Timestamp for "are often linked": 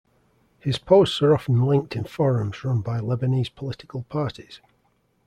1.21-1.95